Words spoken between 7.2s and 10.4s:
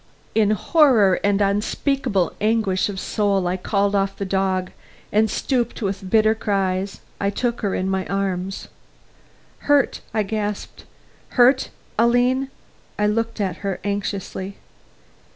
took her in my arms. "Hurt?" I